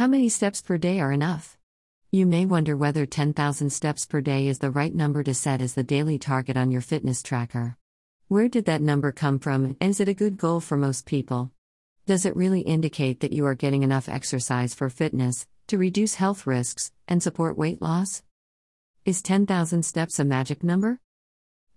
How 0.00 0.06
many 0.06 0.30
steps 0.30 0.62
per 0.62 0.78
day 0.78 0.98
are 0.98 1.12
enough? 1.12 1.58
You 2.10 2.24
may 2.24 2.46
wonder 2.46 2.74
whether 2.74 3.04
10,000 3.04 3.68
steps 3.68 4.06
per 4.06 4.22
day 4.22 4.48
is 4.48 4.58
the 4.58 4.70
right 4.70 4.94
number 4.94 5.22
to 5.22 5.34
set 5.34 5.60
as 5.60 5.74
the 5.74 5.82
daily 5.82 6.18
target 6.18 6.56
on 6.56 6.70
your 6.70 6.80
fitness 6.80 7.22
tracker. 7.22 7.76
Where 8.26 8.48
did 8.48 8.64
that 8.64 8.80
number 8.80 9.12
come 9.12 9.38
from, 9.38 9.76
and 9.78 9.90
is 9.90 10.00
it 10.00 10.08
a 10.08 10.14
good 10.14 10.38
goal 10.38 10.60
for 10.60 10.78
most 10.78 11.04
people? 11.04 11.50
Does 12.06 12.24
it 12.24 12.34
really 12.34 12.62
indicate 12.62 13.20
that 13.20 13.34
you 13.34 13.44
are 13.44 13.54
getting 13.54 13.82
enough 13.82 14.08
exercise 14.08 14.72
for 14.72 14.88
fitness, 14.88 15.46
to 15.66 15.76
reduce 15.76 16.14
health 16.14 16.46
risks, 16.46 16.92
and 17.06 17.22
support 17.22 17.58
weight 17.58 17.82
loss? 17.82 18.22
Is 19.04 19.20
10,000 19.20 19.82
steps 19.82 20.18
a 20.18 20.24
magic 20.24 20.64
number? 20.64 20.98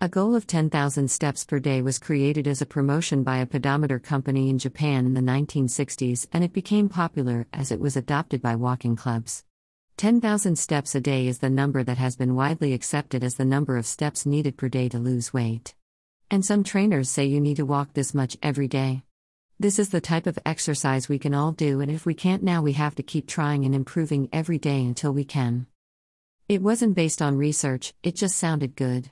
A 0.04 0.09
goal 0.09 0.35
of 0.35 0.45
10,000 0.45 1.09
steps 1.09 1.45
per 1.45 1.59
day 1.59 1.81
was 1.81 1.97
created 1.97 2.45
as 2.45 2.61
a 2.61 2.65
promotion 2.65 3.23
by 3.23 3.38
a 3.38 3.45
pedometer 3.45 3.99
company 3.99 4.49
in 4.49 4.59
Japan 4.59 5.05
in 5.05 5.13
the 5.13 5.21
1960s 5.21 6.27
and 6.33 6.43
it 6.43 6.52
became 6.52 6.89
popular 6.89 7.47
as 7.53 7.71
it 7.71 7.79
was 7.79 7.95
adopted 7.95 8.41
by 8.41 8.57
walking 8.57 8.97
clubs. 8.97 9.45
10,000 9.95 10.57
steps 10.57 10.93
a 10.93 10.99
day 10.99 11.26
is 11.26 11.38
the 11.38 11.49
number 11.49 11.85
that 11.85 11.99
has 11.99 12.17
been 12.17 12.35
widely 12.35 12.73
accepted 12.73 13.23
as 13.23 13.35
the 13.35 13.45
number 13.45 13.77
of 13.77 13.85
steps 13.85 14.26
needed 14.26 14.57
per 14.57 14.67
day 14.67 14.89
to 14.89 14.99
lose 14.99 15.34
weight. 15.34 15.73
And 16.29 16.43
some 16.43 16.65
trainers 16.65 17.09
say 17.09 17.23
you 17.23 17.40
need 17.40 17.55
to 17.55 17.65
walk 17.65 17.93
this 17.93 18.13
much 18.13 18.35
every 18.43 18.67
day. 18.67 19.04
This 19.57 19.79
is 19.79 19.88
the 19.88 20.01
type 20.01 20.27
of 20.27 20.38
exercise 20.45 21.07
we 21.07 21.17
can 21.17 21.34
all 21.34 21.54
do, 21.54 21.79
and 21.79 21.90
if 21.90 22.05
we 22.05 22.13
can't 22.13 22.43
now, 22.43 22.62
we 22.62 22.73
have 22.73 22.95
to 22.95 23.04
keep 23.04 23.26
trying 23.26 23.63
and 23.63 23.73
improving 23.73 24.27
every 24.34 24.57
day 24.57 24.84
until 24.84 25.13
we 25.13 25.23
can. 25.23 25.65
It 26.49 26.62
wasn't 26.62 26.93
based 26.93 27.21
on 27.21 27.38
research, 27.38 27.93
it 28.04 28.17
just 28.17 28.35
sounded 28.35 28.76
good. 28.76 29.09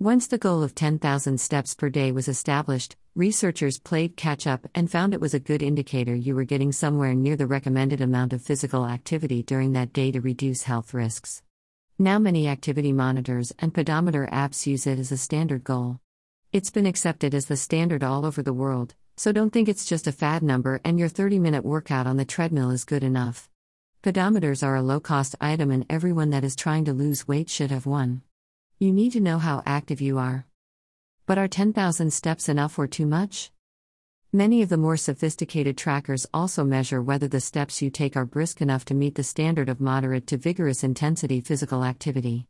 Once 0.00 0.28
the 0.28 0.38
goal 0.38 0.62
of 0.62 0.76
10,000 0.76 1.40
steps 1.40 1.74
per 1.74 1.88
day 1.88 2.12
was 2.12 2.28
established, 2.28 2.96
researchers 3.16 3.80
played 3.80 4.16
catch 4.16 4.46
up 4.46 4.64
and 4.72 4.88
found 4.88 5.12
it 5.12 5.20
was 5.20 5.34
a 5.34 5.40
good 5.40 5.60
indicator 5.60 6.14
you 6.14 6.36
were 6.36 6.44
getting 6.44 6.70
somewhere 6.70 7.14
near 7.14 7.34
the 7.34 7.48
recommended 7.48 8.00
amount 8.00 8.32
of 8.32 8.40
physical 8.40 8.86
activity 8.86 9.42
during 9.42 9.72
that 9.72 9.92
day 9.92 10.12
to 10.12 10.20
reduce 10.20 10.62
health 10.62 10.94
risks. 10.94 11.42
Now, 11.98 12.20
many 12.20 12.46
activity 12.46 12.92
monitors 12.92 13.52
and 13.58 13.74
pedometer 13.74 14.28
apps 14.30 14.68
use 14.68 14.86
it 14.86 15.00
as 15.00 15.10
a 15.10 15.16
standard 15.16 15.64
goal. 15.64 15.98
It's 16.52 16.70
been 16.70 16.86
accepted 16.86 17.34
as 17.34 17.46
the 17.46 17.56
standard 17.56 18.04
all 18.04 18.24
over 18.24 18.40
the 18.40 18.52
world, 18.52 18.94
so 19.16 19.32
don't 19.32 19.50
think 19.50 19.68
it's 19.68 19.84
just 19.84 20.06
a 20.06 20.12
fad 20.12 20.44
number 20.44 20.80
and 20.84 21.00
your 21.00 21.08
30 21.08 21.40
minute 21.40 21.64
workout 21.64 22.06
on 22.06 22.18
the 22.18 22.24
treadmill 22.24 22.70
is 22.70 22.84
good 22.84 23.02
enough. 23.02 23.50
Pedometers 24.04 24.64
are 24.64 24.76
a 24.76 24.82
low 24.82 25.00
cost 25.00 25.34
item, 25.40 25.72
and 25.72 25.84
everyone 25.90 26.30
that 26.30 26.44
is 26.44 26.54
trying 26.54 26.84
to 26.84 26.92
lose 26.92 27.26
weight 27.26 27.50
should 27.50 27.72
have 27.72 27.84
one. 27.84 28.22
You 28.80 28.92
need 28.92 29.10
to 29.14 29.20
know 29.20 29.38
how 29.38 29.60
active 29.66 30.00
you 30.00 30.18
are. 30.18 30.46
But 31.26 31.36
are 31.36 31.48
10,000 31.48 32.12
steps 32.12 32.48
enough 32.48 32.78
or 32.78 32.86
too 32.86 33.06
much? 33.06 33.50
Many 34.32 34.62
of 34.62 34.68
the 34.68 34.76
more 34.76 34.96
sophisticated 34.96 35.76
trackers 35.76 36.28
also 36.32 36.62
measure 36.62 37.02
whether 37.02 37.26
the 37.26 37.40
steps 37.40 37.82
you 37.82 37.90
take 37.90 38.16
are 38.16 38.24
brisk 38.24 38.60
enough 38.62 38.84
to 38.84 38.94
meet 38.94 39.16
the 39.16 39.24
standard 39.24 39.68
of 39.68 39.80
moderate 39.80 40.28
to 40.28 40.36
vigorous 40.36 40.84
intensity 40.84 41.40
physical 41.40 41.82
activity. 41.82 42.46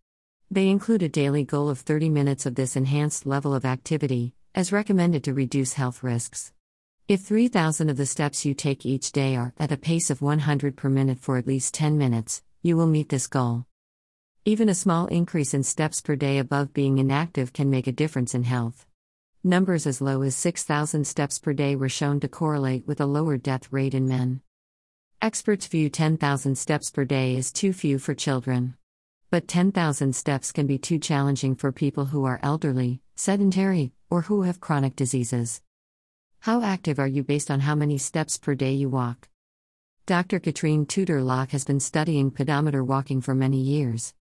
They 0.51 0.69
include 0.69 1.03
a 1.03 1.09
daily 1.09 1.45
goal 1.45 1.71
of 1.71 1.79
30 1.79 2.11
minutes 2.11 2.45
of 2.45 2.57
this 2.57 2.77
enhanced 2.77 3.25
level 3.25 3.55
of 3.55 3.65
activity, 3.65 4.35
as 4.55 4.71
recommended 4.71 5.25
to 5.25 5.33
reduce 5.33 5.73
health 5.73 6.03
risks. 6.03 6.53
If 7.09 7.23
3,000 7.23 7.89
of 7.89 7.97
the 7.97 8.05
steps 8.05 8.45
you 8.45 8.53
take 8.53 8.85
each 8.85 9.13
day 9.13 9.35
are 9.35 9.55
at 9.57 9.73
a 9.73 9.79
pace 9.79 10.11
of 10.11 10.21
100 10.21 10.77
per 10.77 10.91
minute 10.91 11.21
for 11.21 11.39
at 11.39 11.47
least 11.47 11.73
10 11.73 11.97
minutes, 11.97 12.43
you 12.61 12.77
will 12.77 12.87
meet 12.87 13.09
this 13.09 13.27
goal. 13.29 13.65
Even 14.49 14.71
a 14.71 14.75
small 14.75 15.09
increase 15.09 15.53
in 15.53 15.63
steps 15.63 16.01
per 16.01 16.17
day 16.17 16.39
above 16.39 16.73
being 16.73 16.97
inactive 16.97 17.53
can 17.53 17.69
make 17.69 17.87
a 17.87 17.93
difference 17.93 18.35
in 18.35 18.45
health. 18.45 18.87
Numbers 19.45 19.87
as 19.87 20.01
low 20.01 20.23
as 20.23 20.35
6,000 20.37 21.07
steps 21.07 21.39
per 21.39 21.53
day 21.53 21.77
were 21.77 21.91
shown 21.91 22.19
to 22.21 22.29
correlate 22.29 22.87
with 22.87 22.99
a 22.99 23.05
lower 23.05 23.37
death 23.37 23.71
rate 23.71 23.93
in 23.93 24.09
men. 24.09 24.41
Experts 25.21 25.67
view 25.67 25.91
10,000 25.91 26.57
steps 26.57 26.91
per 26.91 27.05
day 27.05 27.37
as 27.37 27.53
too 27.53 27.75
few 27.75 27.99
for 27.99 28.15
children. 28.15 28.75
But 29.31 29.49
10,000 29.49 30.17
steps 30.17 30.51
can 30.51 30.67
be 30.67 30.79
too 30.79 30.99
challenging 30.99 31.55
for 31.55 31.71
people 31.71 32.07
who 32.07 32.25
are 32.25 32.41
elderly, 32.43 33.03
sedentary, 33.17 33.93
or 34.09 34.23
who 34.23 34.45
have 34.45 34.61
chronic 34.61 34.97
diseases. 34.97 35.61
How 36.41 36.63
active 36.63 36.99
are 36.99 37.07
you 37.07 37.23
based 37.23 37.51
on 37.51 37.61
how 37.61 37.75
many 37.75 37.99
steps 37.99 38.39
per 38.39 38.55
day 38.55 38.73
you 38.73 38.89
walk? 38.89 39.29
Dr. 40.07 40.41
Catrine 40.41 40.87
Tudor 40.87 41.21
Locke 41.21 41.51
has 41.51 41.67
been 41.67 41.81
studying 41.81 42.31
pedometer 42.31 42.83
walking 42.83 43.21
for 43.21 43.35
many 43.35 43.61
years. 43.61 44.15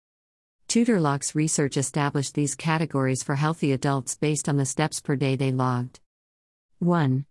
Tudor 0.68 1.00
Locke's 1.00 1.34
research 1.34 1.76
established 1.76 2.34
these 2.34 2.54
categories 2.54 3.22
for 3.22 3.36
healthy 3.36 3.72
adults 3.72 4.16
based 4.16 4.48
on 4.48 4.56
the 4.56 4.64
steps 4.66 5.00
per 5.00 5.14
day 5.14 5.36
they 5.36 5.52
logged. 5.52 6.00
1. 6.80 7.26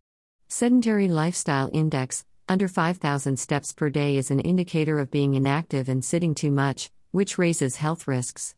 Sedentary 0.47 1.07
Lifestyle 1.07 1.69
Index 1.73 2.25
Under 2.47 2.67
5,000 2.67 3.37
steps 3.37 3.73
per 3.73 3.89
day 3.89 4.17
is 4.17 4.31
an 4.31 4.39
indicator 4.39 4.99
of 4.99 5.11
being 5.11 5.33
inactive 5.33 5.89
and 5.89 6.05
sitting 6.05 6.33
too 6.35 6.51
much, 6.51 6.91
which 7.11 7.37
raises 7.37 7.77
health 7.77 8.07
risks. 8.07 8.55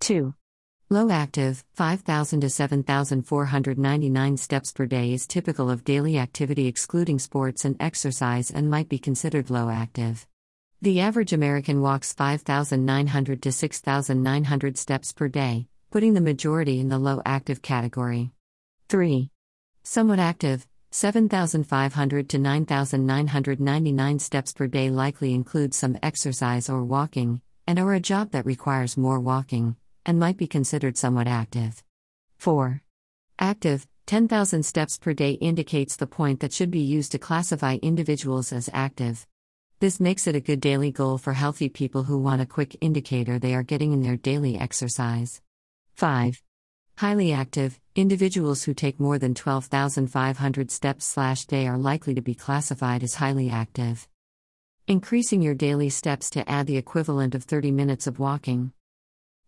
2. 0.00 0.34
Low 0.90 1.10
active, 1.10 1.64
5,000 1.74 2.40
to 2.40 2.50
7,499 2.50 4.36
steps 4.36 4.72
per 4.72 4.86
day 4.86 5.12
is 5.12 5.26
typical 5.26 5.70
of 5.70 5.84
daily 5.84 6.18
activity 6.18 6.66
excluding 6.66 7.18
sports 7.18 7.64
and 7.64 7.76
exercise 7.80 8.50
and 8.50 8.70
might 8.70 8.88
be 8.88 8.98
considered 8.98 9.50
low 9.50 9.70
active. 9.70 10.26
The 10.84 11.00
average 11.00 11.32
American 11.32 11.80
walks 11.80 12.12
5,900 12.12 13.40
to 13.40 13.52
6,900 13.52 14.76
steps 14.76 15.14
per 15.14 15.28
day, 15.28 15.66
putting 15.90 16.12
the 16.12 16.20
majority 16.20 16.78
in 16.78 16.90
the 16.90 16.98
low 16.98 17.22
active 17.24 17.62
category. 17.62 18.32
3. 18.90 19.30
Somewhat 19.82 20.18
active, 20.18 20.66
7,500 20.90 22.28
to 22.28 22.38
9,999 22.38 24.18
steps 24.18 24.52
per 24.52 24.66
day 24.66 24.90
likely 24.90 25.32
include 25.32 25.72
some 25.72 25.96
exercise 26.02 26.68
or 26.68 26.84
walking, 26.84 27.40
and 27.66 27.78
or 27.78 27.94
a 27.94 27.98
job 27.98 28.32
that 28.32 28.44
requires 28.44 28.98
more 28.98 29.20
walking, 29.20 29.76
and 30.04 30.20
might 30.20 30.36
be 30.36 30.46
considered 30.46 30.98
somewhat 30.98 31.26
active. 31.26 31.82
4. 32.36 32.82
Active, 33.38 33.86
10,000 34.04 34.62
steps 34.62 34.98
per 34.98 35.14
day 35.14 35.30
indicates 35.30 35.96
the 35.96 36.06
point 36.06 36.40
that 36.40 36.52
should 36.52 36.70
be 36.70 36.80
used 36.80 37.10
to 37.12 37.18
classify 37.18 37.78
individuals 37.80 38.52
as 38.52 38.68
active. 38.74 39.26
This 39.80 39.98
makes 40.00 40.26
it 40.26 40.36
a 40.36 40.40
good 40.40 40.60
daily 40.60 40.92
goal 40.92 41.18
for 41.18 41.32
healthy 41.32 41.68
people 41.68 42.04
who 42.04 42.18
want 42.18 42.40
a 42.40 42.46
quick 42.46 42.76
indicator 42.80 43.38
they 43.38 43.54
are 43.54 43.62
getting 43.62 43.92
in 43.92 44.02
their 44.02 44.16
daily 44.16 44.56
exercise. 44.56 45.42
5. 45.94 46.42
Highly 46.96 47.32
active, 47.32 47.80
individuals 47.96 48.62
who 48.62 48.72
take 48.72 49.00
more 49.00 49.18
than 49.18 49.34
12,500 49.34 50.70
steps 50.70 51.04
slash 51.04 51.44
day 51.46 51.66
are 51.66 51.76
likely 51.76 52.14
to 52.14 52.22
be 52.22 52.34
classified 52.34 53.02
as 53.02 53.16
highly 53.16 53.50
active. 53.50 54.08
Increasing 54.86 55.42
your 55.42 55.54
daily 55.54 55.90
steps 55.90 56.30
to 56.30 56.48
add 56.48 56.68
the 56.68 56.76
equivalent 56.76 57.34
of 57.34 57.42
30 57.42 57.72
minutes 57.72 58.06
of 58.06 58.20
walking. 58.20 58.72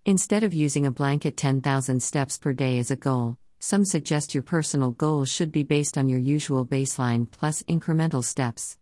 Instead 0.05 0.43
of 0.43 0.53
using 0.53 0.85
a 0.85 0.91
blanket 0.91 1.37
10,000 1.37 2.03
steps 2.03 2.37
per 2.37 2.53
day 2.53 2.79
as 2.79 2.91
a 2.91 2.97
goal, 2.97 3.39
some 3.61 3.85
suggest 3.85 4.35
your 4.35 4.43
personal 4.43 4.91
goal 4.91 5.25
should 5.25 5.53
be 5.53 5.63
based 5.63 5.97
on 5.97 6.09
your 6.09 6.21
usual 6.21 6.67
baseline 6.67 7.31
plus 7.31 7.63
incremental 7.65 8.25
steps. 8.25 8.77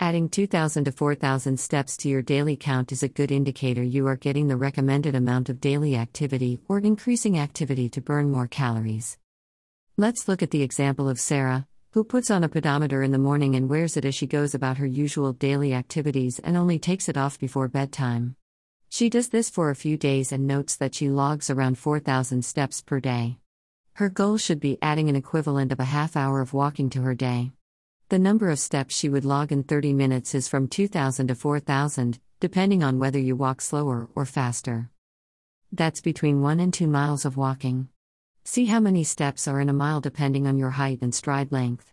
Adding 0.00 0.28
2,000 0.28 0.84
to 0.84 0.92
4,000 0.92 1.58
steps 1.58 1.96
to 1.96 2.08
your 2.08 2.22
daily 2.22 2.56
count 2.56 2.92
is 2.92 3.02
a 3.02 3.08
good 3.08 3.32
indicator 3.32 3.82
you 3.82 4.06
are 4.06 4.14
getting 4.14 4.46
the 4.46 4.56
recommended 4.56 5.16
amount 5.16 5.48
of 5.48 5.60
daily 5.60 5.96
activity 5.96 6.60
or 6.68 6.78
increasing 6.78 7.36
activity 7.36 7.88
to 7.88 8.00
burn 8.00 8.30
more 8.30 8.46
calories. 8.46 9.18
Let's 9.96 10.28
look 10.28 10.40
at 10.40 10.52
the 10.52 10.62
example 10.62 11.08
of 11.08 11.18
Sarah, 11.18 11.66
who 11.90 12.04
puts 12.04 12.30
on 12.30 12.44
a 12.44 12.48
pedometer 12.48 13.02
in 13.02 13.10
the 13.10 13.18
morning 13.18 13.56
and 13.56 13.68
wears 13.68 13.96
it 13.96 14.04
as 14.04 14.14
she 14.14 14.28
goes 14.28 14.54
about 14.54 14.76
her 14.76 14.86
usual 14.86 15.32
daily 15.32 15.74
activities 15.74 16.38
and 16.44 16.56
only 16.56 16.78
takes 16.78 17.08
it 17.08 17.16
off 17.16 17.36
before 17.36 17.66
bedtime. 17.66 18.36
She 18.88 19.10
does 19.10 19.30
this 19.30 19.50
for 19.50 19.68
a 19.68 19.74
few 19.74 19.96
days 19.96 20.30
and 20.30 20.46
notes 20.46 20.76
that 20.76 20.94
she 20.94 21.10
logs 21.10 21.50
around 21.50 21.76
4,000 21.76 22.44
steps 22.44 22.82
per 22.82 23.00
day. 23.00 23.38
Her 23.94 24.08
goal 24.08 24.38
should 24.38 24.60
be 24.60 24.78
adding 24.80 25.08
an 25.08 25.16
equivalent 25.16 25.72
of 25.72 25.80
a 25.80 25.84
half 25.84 26.16
hour 26.16 26.40
of 26.40 26.54
walking 26.54 26.88
to 26.90 27.02
her 27.02 27.16
day. 27.16 27.50
The 28.10 28.18
number 28.18 28.48
of 28.48 28.58
steps 28.58 28.96
she 28.96 29.10
would 29.10 29.26
log 29.26 29.52
in 29.52 29.64
30 29.64 29.92
minutes 29.92 30.34
is 30.34 30.48
from 30.48 30.66
2,000 30.66 31.26
to 31.26 31.34
4,000, 31.34 32.18
depending 32.40 32.82
on 32.82 32.98
whether 32.98 33.18
you 33.18 33.36
walk 33.36 33.60
slower 33.60 34.08
or 34.14 34.24
faster. 34.24 34.88
That's 35.72 36.00
between 36.00 36.40
1 36.40 36.58
and 36.58 36.72
2 36.72 36.86
miles 36.86 37.26
of 37.26 37.36
walking. 37.36 37.88
See 38.44 38.64
how 38.64 38.80
many 38.80 39.04
steps 39.04 39.46
are 39.46 39.60
in 39.60 39.68
a 39.68 39.74
mile 39.74 40.00
depending 40.00 40.46
on 40.46 40.56
your 40.56 40.70
height 40.70 41.00
and 41.02 41.14
stride 41.14 41.52
length. 41.52 41.92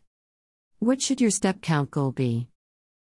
What 0.80 1.02
should 1.02 1.20
your 1.20 1.32
step 1.32 1.60
count 1.62 1.92
goal 1.92 2.14
be? 2.14 2.48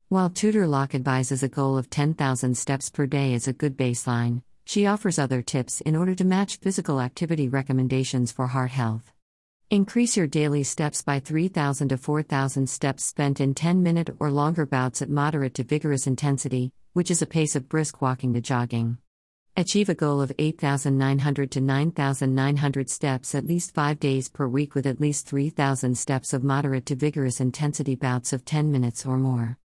While 0.08 0.30
Tudor 0.30 0.66
Locke 0.66 0.94
advises 0.94 1.42
a 1.42 1.50
goal 1.50 1.76
of 1.76 1.90
10,000 1.90 2.56
steps 2.56 2.88
per 2.88 3.04
day 3.04 3.34
as 3.34 3.46
a 3.46 3.52
good 3.52 3.76
baseline, 3.76 4.40
she 4.64 4.86
offers 4.86 5.18
other 5.18 5.42
tips 5.42 5.82
in 5.82 5.96
order 5.96 6.14
to 6.14 6.24
match 6.24 6.56
physical 6.56 7.02
activity 7.02 7.46
recommendations 7.46 8.32
for 8.32 8.46
heart 8.46 8.70
health. 8.70 9.12
Increase 9.68 10.16
your 10.16 10.28
daily 10.28 10.62
steps 10.62 11.02
by 11.02 11.18
3,000 11.18 11.88
to 11.88 11.96
4,000 11.96 12.68
steps 12.68 13.04
spent 13.04 13.40
in 13.40 13.52
10 13.52 13.82
minute 13.82 14.10
or 14.20 14.30
longer 14.30 14.64
bouts 14.64 15.02
at 15.02 15.10
moderate 15.10 15.54
to 15.54 15.64
vigorous 15.64 16.06
intensity, 16.06 16.70
which 16.92 17.10
is 17.10 17.20
a 17.20 17.26
pace 17.26 17.56
of 17.56 17.68
brisk 17.68 18.00
walking 18.00 18.32
to 18.34 18.40
jogging. 18.40 18.98
Achieve 19.56 19.88
a 19.88 19.94
goal 19.96 20.20
of 20.20 20.30
8,900 20.38 21.50
to 21.50 21.60
9,900 21.60 22.88
steps 22.88 23.34
at 23.34 23.44
least 23.44 23.74
5 23.74 23.98
days 23.98 24.28
per 24.28 24.46
week 24.46 24.76
with 24.76 24.86
at 24.86 25.00
least 25.00 25.26
3,000 25.26 25.98
steps 25.98 26.32
of 26.32 26.44
moderate 26.44 26.86
to 26.86 26.94
vigorous 26.94 27.40
intensity 27.40 27.96
bouts 27.96 28.32
of 28.32 28.44
10 28.44 28.70
minutes 28.70 29.04
or 29.04 29.18
more. 29.18 29.58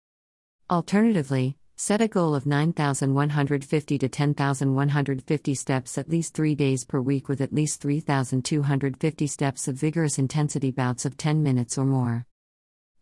Alternatively, 0.69 1.57
set 1.81 2.01
a 2.01 2.09
goal 2.09 2.35
of 2.35 2.45
9,150 2.45 3.97
to 3.99 4.09
10,150 4.09 5.55
steps 5.55 5.97
at 5.97 6.09
least 6.09 6.33
three 6.33 6.53
days 6.53 6.83
per 6.83 6.99
week 6.99 7.29
with 7.29 7.39
at 7.39 7.53
least 7.53 7.79
3,250 7.79 9.27
steps 9.27 9.65
of 9.65 9.75
vigorous 9.75 10.19
intensity 10.19 10.71
bouts 10.71 11.05
of 11.05 11.15
10 11.15 11.41
minutes 11.41 11.77
or 11.77 11.85
more. 11.85 12.25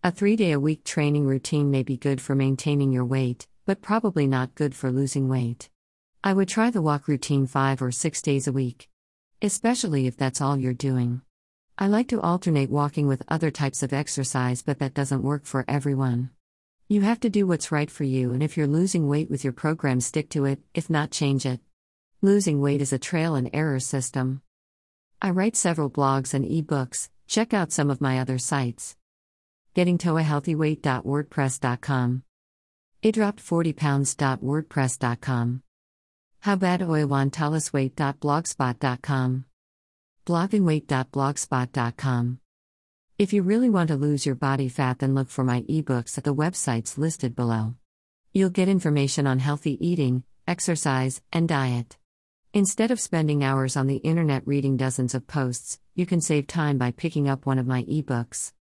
A 0.04 0.12
three 0.12 0.36
day 0.36 0.52
a 0.52 0.60
week 0.60 0.84
training 0.84 1.26
routine 1.26 1.72
may 1.72 1.82
be 1.82 1.98
good 1.98 2.22
for 2.22 2.36
maintaining 2.36 2.92
your 2.92 3.04
weight, 3.04 3.48
but 3.66 3.82
probably 3.82 4.28
not 4.28 4.54
good 4.54 4.76
for 4.76 4.92
losing 4.92 5.28
weight. 5.28 5.72
I 6.24 6.34
would 6.34 6.48
try 6.48 6.70
the 6.70 6.84
walk 6.84 7.08
routine 7.08 7.48
five 7.48 7.82
or 7.82 7.92
six 7.92 8.22
days 8.22 8.48
a 8.48 8.52
week. 8.52 8.90
Especially 9.42 10.06
if 10.06 10.18
that's 10.18 10.40
all 10.40 10.56
you're 10.56 10.76
doing. 10.76 11.22
I 11.80 11.88
like 11.88 12.10
to 12.10 12.22
alternate 12.22 12.70
walking 12.70 13.08
with 13.08 13.24
other 13.28 13.50
types 13.50 13.82
of 13.82 13.92
exercise, 13.92 14.62
but 14.62 14.78
that 14.78 14.94
doesn't 14.94 15.24
work 15.24 15.46
for 15.46 15.66
everyone. 15.68 16.30
You 16.90 17.02
have 17.02 17.20
to 17.20 17.30
do 17.30 17.46
what's 17.46 17.70
right 17.70 17.92
for 17.92 18.06
you, 18.06 18.32
and 18.32 18.42
if 18.42 18.56
you're 18.56 18.66
losing 18.66 19.10
weight 19.10 19.30
with 19.30 19.44
your 19.44 19.52
program, 19.52 20.00
stick 20.00 20.30
to 20.30 20.46
it, 20.46 20.62
if 20.74 20.90
not, 20.90 21.12
change 21.12 21.46
it. 21.46 21.60
Losing 22.22 22.62
weight 22.62 22.82
is 22.82 22.94
a 22.94 22.98
trail 22.98 23.36
and 23.36 23.50
error 23.52 23.82
system. 23.82 24.42
I 25.22 25.32
write 25.32 25.58
several 25.58 25.90
blogs 25.90 26.34
and 26.34 26.46
ebooks, 26.46 27.10
check 27.28 27.54
out 27.54 27.74
some 27.74 27.90
of 27.90 28.00
my 28.00 28.20
other 28.20 28.38
sites. 28.38 28.96
GettingToAHealthyWeight.wordpress.com. 29.76 32.24
I 33.04 33.12
dropped 33.12 33.42
40 33.42 33.74
pounds.wordpress.com. 33.74 35.64
How 36.40 36.56
bad 36.56 36.80
oiwantalasweight.blogspot.com. 36.80 39.46
Bloggingweight.blogspot.com. 40.26 42.40
If 43.20 43.34
you 43.34 43.42
really 43.42 43.72
want 43.72 43.88
to 43.88 43.96
lose 43.96 44.28
your 44.28 44.36
body 44.36 44.70
fat, 44.70 45.00
then 45.00 45.16
look 45.16 45.28
for 45.30 45.44
my 45.44 45.64
ebooks 45.64 46.20
at 46.20 46.24
the 46.24 46.36
websites 46.36 47.00
listed 47.00 47.36
below. 47.36 47.74
You'll 48.32 48.52
get 48.52 48.70
information 48.70 49.26
on 49.26 49.40
healthy 49.40 49.84
eating, 49.84 50.22
exercise, 50.48 51.20
and 51.34 51.50
diet. 51.50 51.98
Instead 52.54 52.92
of 52.92 53.00
spending 53.00 53.44
hours 53.44 53.76
on 53.76 53.88
the 53.88 53.96
internet 53.96 54.46
reading 54.46 54.78
dozens 54.78 55.16
of 55.16 55.26
posts, 55.26 55.80
you 55.96 56.06
can 56.06 56.22
save 56.22 56.46
time 56.46 56.78
by 56.78 56.92
picking 56.92 57.28
up 57.28 57.48
one 57.48 57.58
of 57.58 57.66
my 57.66 57.86
ebooks. 57.86 58.54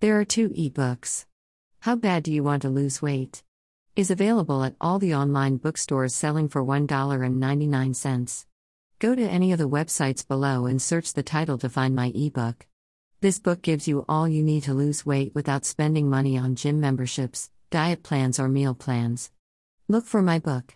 There 0.00 0.18
are 0.18 0.24
two 0.24 0.48
ebooks. 0.48 1.26
How 1.78 1.94
Bad 1.94 2.24
Do 2.24 2.32
You 2.32 2.42
Want 2.42 2.62
to 2.62 2.68
Lose 2.68 3.00
Weight? 3.00 3.44
is 3.94 4.10
available 4.10 4.64
at 4.64 4.74
all 4.80 4.98
the 4.98 5.14
online 5.14 5.56
bookstores 5.56 6.16
selling 6.16 6.48
for 6.48 6.64
$1.99. 6.64 8.46
Go 8.98 9.14
to 9.14 9.22
any 9.22 9.52
of 9.52 9.60
the 9.60 9.68
websites 9.68 10.26
below 10.26 10.66
and 10.66 10.82
search 10.82 11.12
the 11.12 11.22
title 11.22 11.58
to 11.58 11.68
find 11.68 11.94
my 11.94 12.10
ebook. 12.12 12.66
This 13.22 13.38
book 13.38 13.60
gives 13.60 13.86
you 13.86 14.04
all 14.08 14.26
you 14.26 14.42
need 14.42 14.62
to 14.62 14.72
lose 14.72 15.04
weight 15.04 15.34
without 15.34 15.66
spending 15.66 16.08
money 16.08 16.38
on 16.38 16.54
gym 16.54 16.80
memberships, 16.80 17.50
diet 17.70 18.02
plans, 18.02 18.40
or 18.40 18.48
meal 18.48 18.74
plans. 18.74 19.30
Look 19.88 20.06
for 20.06 20.22
my 20.22 20.38
book 20.38 20.74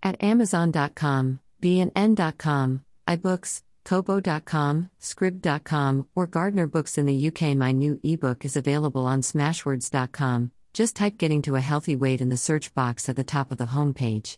at 0.00 0.22
Amazon.com, 0.22 1.40
BNN.com, 1.60 2.84
iBooks, 3.08 3.62
Kobo.com, 3.84 4.90
Scribd.com, 5.00 6.06
or 6.14 6.26
Gardner 6.28 6.68
Books 6.68 6.96
in 6.96 7.06
the 7.06 7.28
UK. 7.28 7.56
My 7.56 7.72
new 7.72 7.98
ebook 8.04 8.44
is 8.44 8.56
available 8.56 9.06
on 9.06 9.22
Smashwords.com. 9.22 10.52
Just 10.72 10.94
type 10.94 11.18
Getting 11.18 11.42
to 11.42 11.56
a 11.56 11.60
Healthy 11.60 11.96
Weight 11.96 12.20
in 12.20 12.28
the 12.28 12.36
search 12.36 12.72
box 12.72 13.08
at 13.08 13.16
the 13.16 13.24
top 13.24 13.50
of 13.50 13.58
the 13.58 13.66
homepage. 13.66 14.36